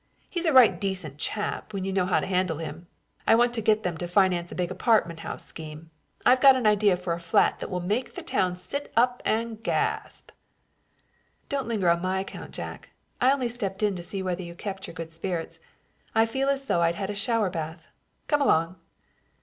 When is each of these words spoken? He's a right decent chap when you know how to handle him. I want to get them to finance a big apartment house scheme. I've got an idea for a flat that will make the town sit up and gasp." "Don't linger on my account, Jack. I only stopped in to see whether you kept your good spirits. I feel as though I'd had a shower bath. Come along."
He's 0.27 0.45
a 0.47 0.51
right 0.51 0.81
decent 0.81 1.19
chap 1.19 1.75
when 1.75 1.85
you 1.85 1.93
know 1.93 2.07
how 2.07 2.19
to 2.19 2.25
handle 2.25 2.57
him. 2.57 2.87
I 3.27 3.35
want 3.35 3.53
to 3.53 3.61
get 3.61 3.83
them 3.83 3.99
to 3.99 4.07
finance 4.07 4.51
a 4.51 4.55
big 4.55 4.71
apartment 4.71 5.19
house 5.19 5.45
scheme. 5.45 5.91
I've 6.25 6.41
got 6.41 6.55
an 6.55 6.65
idea 6.65 6.97
for 6.97 7.13
a 7.13 7.19
flat 7.19 7.59
that 7.59 7.69
will 7.69 7.81
make 7.81 8.15
the 8.15 8.23
town 8.23 8.55
sit 8.55 8.91
up 8.97 9.21
and 9.25 9.61
gasp." 9.61 10.31
"Don't 11.49 11.67
linger 11.67 11.87
on 11.91 12.01
my 12.01 12.19
account, 12.21 12.49
Jack. 12.49 12.89
I 13.21 13.31
only 13.31 13.47
stopped 13.49 13.83
in 13.83 13.95
to 13.95 14.01
see 14.01 14.23
whether 14.23 14.41
you 14.41 14.55
kept 14.55 14.87
your 14.87 14.95
good 14.95 15.11
spirits. 15.11 15.59
I 16.15 16.25
feel 16.25 16.49
as 16.49 16.65
though 16.65 16.81
I'd 16.81 16.95
had 16.95 17.11
a 17.11 17.15
shower 17.15 17.51
bath. 17.51 17.85
Come 18.25 18.41
along." 18.41 18.77